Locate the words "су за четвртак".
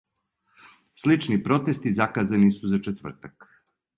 2.57-3.49